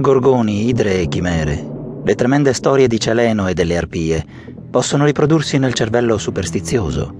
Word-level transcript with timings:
Gorgoni, 0.00 0.68
idre 0.68 1.00
e 1.00 1.08
chimere, 1.08 1.68
le 2.04 2.14
tremende 2.14 2.52
storie 2.52 2.86
di 2.86 3.00
Celeno 3.00 3.48
e 3.48 3.54
delle 3.54 3.76
arpie 3.76 4.24
possono 4.70 5.04
riprodursi 5.04 5.58
nel 5.58 5.74
cervello 5.74 6.18
superstizioso, 6.18 7.12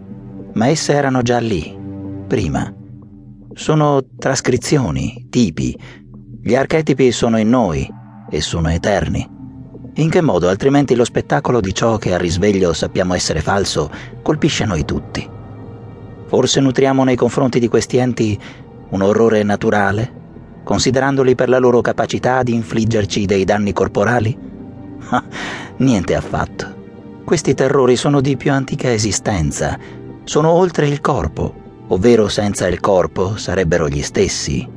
ma 0.53 0.69
esse 0.69 0.93
erano 0.93 1.23
già 1.23 1.39
lì, 1.41 1.77
prima. 2.29 2.73
Sono 3.53 4.05
trascrizioni, 4.17 5.27
tipi. 5.29 5.77
Gli 6.41 6.55
archetipi 6.55 7.11
sono 7.11 7.37
in 7.39 7.49
noi 7.49 7.85
e 8.31 8.41
sono 8.41 8.71
eterni. 8.71 9.29
In 9.95 10.09
che 10.09 10.21
modo 10.21 10.49
altrimenti 10.49 10.95
lo 10.95 11.05
spettacolo 11.05 11.61
di 11.61 11.75
ciò 11.75 11.97
che 11.97 12.15
a 12.15 12.17
risveglio 12.17 12.73
sappiamo 12.73 13.15
essere 13.15 13.41
falso 13.41 13.91
colpisce 14.23 14.65
noi 14.65 14.85
tutti? 14.85 15.29
Forse 16.27 16.61
nutriamo 16.61 17.03
nei 17.03 17.17
confronti 17.17 17.59
di 17.59 17.67
questi 17.67 17.97
enti 17.97 18.39
un 18.91 19.03
orrore 19.03 19.43
naturale, 19.43 20.18
considerandoli 20.69 21.35
per 21.35 21.49
la 21.49 21.57
loro 21.57 21.81
capacità 21.81 22.43
di 22.43 22.53
infliggerci 22.53 23.25
dei 23.25 23.45
danni 23.45 23.73
corporali? 23.73 24.37
Ah, 25.11 25.25
niente 25.79 26.15
affatto. 26.15 27.23
Questi 27.25 27.55
terrori 27.55 27.97
sono 27.97 28.21
di 28.21 28.37
più 28.37 28.53
antica 28.53 28.93
esistenza, 28.93 29.79
sono 30.25 30.51
oltre 30.51 30.87
il 30.87 31.01
corpo, 31.01 31.85
ovvero 31.89 32.29
senza 32.29 32.67
il 32.67 32.81
corpo 32.81 33.37
sarebbero 33.37 33.89
gli 33.89 34.03
stessi 34.03 34.77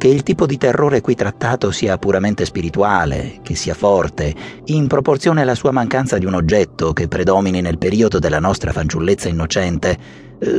che 0.00 0.08
il 0.08 0.22
tipo 0.22 0.46
di 0.46 0.56
terrore 0.56 1.02
qui 1.02 1.14
trattato 1.14 1.70
sia 1.70 1.98
puramente 1.98 2.46
spirituale, 2.46 3.40
che 3.42 3.54
sia 3.54 3.74
forte, 3.74 4.34
in 4.64 4.86
proporzione 4.86 5.42
alla 5.42 5.54
sua 5.54 5.72
mancanza 5.72 6.16
di 6.16 6.24
un 6.24 6.32
oggetto 6.32 6.94
che 6.94 7.06
predomini 7.06 7.60
nel 7.60 7.76
periodo 7.76 8.18
della 8.18 8.38
nostra 8.38 8.72
fanciullezza 8.72 9.28
innocente, 9.28 9.98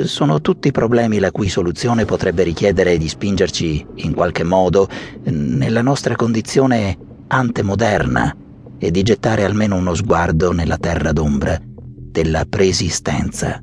sono 0.03 0.41
tutti 0.41 0.71
problemi 0.71 1.19
la 1.19 1.31
cui 1.31 1.49
soluzione 1.49 2.05
potrebbe 2.05 2.43
richiedere 2.43 2.97
di 2.97 3.07
spingerci, 3.07 3.85
in 3.95 4.13
qualche 4.13 4.43
modo, 4.43 4.87
nella 5.23 5.81
nostra 5.81 6.15
condizione 6.15 6.97
antemoderna 7.27 8.35
e 8.77 8.91
di 8.91 9.03
gettare 9.03 9.43
almeno 9.43 9.75
uno 9.75 9.93
sguardo 9.93 10.51
nella 10.51 10.77
terra 10.77 11.11
d'ombra 11.11 11.59
della 11.63 12.45
preesistenza. 12.47 13.61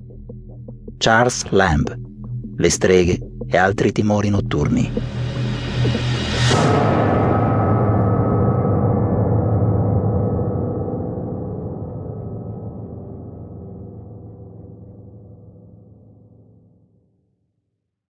Charles 0.97 1.45
Lamb, 1.51 1.97
Le 2.57 2.71
streghe 2.71 3.21
e 3.47 3.57
altri 3.57 3.93
timori 3.93 4.31
notturni. 4.31 4.91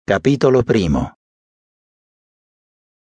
Capitolo 0.08 0.62
primo 0.62 1.16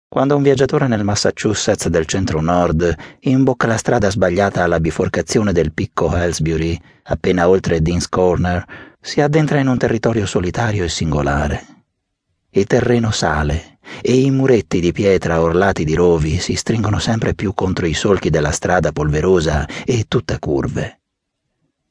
Quando 0.09 0.35
un 0.35 0.43
viaggiatore 0.43 0.85
nel 0.85 1.05
Massachusetts 1.05 1.87
del 1.87 2.05
centro-nord 2.05 2.93
imbocca 3.21 3.67
la 3.67 3.77
strada 3.77 4.09
sbagliata 4.09 4.63
alla 4.63 4.81
biforcazione 4.81 5.53
del 5.53 5.71
picco 5.71 6.13
Hellsbury, 6.13 6.77
appena 7.03 7.47
oltre 7.47 7.81
Dean's 7.81 8.09
Corner, 8.09 8.65
si 8.99 9.21
addentra 9.21 9.59
in 9.59 9.69
un 9.69 9.77
territorio 9.77 10.25
solitario 10.25 10.83
e 10.83 10.89
singolare. 10.89 11.65
Il 12.49 12.65
terreno 12.65 13.11
sale 13.11 13.79
e 14.01 14.19
i 14.19 14.29
muretti 14.29 14.81
di 14.81 14.91
pietra 14.91 15.39
orlati 15.39 15.85
di 15.85 15.93
rovi 15.93 16.37
si 16.37 16.55
stringono 16.55 16.99
sempre 16.99 17.33
più 17.33 17.53
contro 17.53 17.85
i 17.85 17.93
solchi 17.93 18.29
della 18.29 18.51
strada 18.51 18.91
polverosa 18.91 19.65
e 19.85 20.03
tutta 20.09 20.37
curve. 20.37 20.98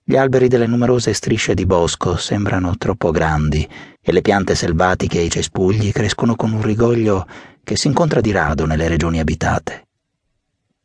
Gli 0.09 0.17
alberi 0.17 0.49
delle 0.49 0.67
numerose 0.67 1.13
strisce 1.13 1.53
di 1.53 1.67
bosco 1.67 2.17
sembrano 2.17 2.79
troppo 2.79 3.11
grandi 3.11 3.69
e 4.01 4.11
le 4.11 4.23
piante 4.23 4.55
selvatiche 4.55 5.19
e 5.19 5.25
i 5.25 5.31
cespugli 5.31 5.93
crescono 5.93 6.35
con 6.35 6.51
un 6.55 6.63
rigoglio 6.63 7.27
che 7.63 7.77
si 7.77 7.89
incontra 7.89 8.23
di 8.23 8.31
rado 8.31 8.65
nelle 8.65 8.89
regioni 8.89 9.21
abitate. 9.21 9.87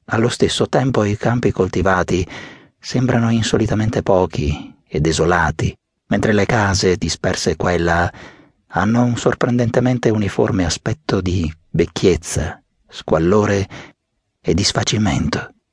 Allo 0.08 0.28
stesso 0.28 0.68
tempo 0.68 1.06
i 1.06 1.16
campi 1.16 1.54
coltivati 1.54 2.28
sembrano 2.78 3.30
insolitamente 3.30 4.04
pochi 4.04 4.76
e 4.86 5.00
desolati, 5.00 5.74
mentre 6.08 6.34
le 6.34 6.46
case, 6.46 6.98
disperse 6.98 7.56
qua 7.56 7.72
e 7.72 7.78
là, 7.78 8.12
hanno 8.72 9.04
un 9.06 9.16
sorprendentemente 9.16 10.10
uniforme 10.10 10.66
aspetto 10.66 11.22
di 11.22 11.50
vecchiezza, 11.70 12.62
squallore 12.90 13.70
e 14.42 14.54
disfacimento. 14.54 15.53